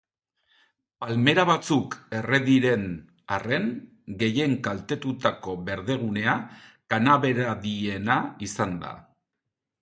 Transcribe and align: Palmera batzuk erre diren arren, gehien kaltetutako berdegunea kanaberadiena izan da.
Palmera 1.01 1.43
batzuk 1.49 1.97
erre 2.19 2.39
diren 2.47 2.87
arren, 3.37 3.67
gehien 4.23 4.55
kaltetutako 4.69 5.55
berdegunea 5.69 6.35
kanaberadiena 6.95 8.19
izan 8.49 8.75
da. 8.87 8.97